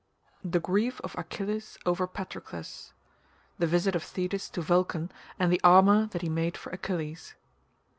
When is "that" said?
6.07-6.23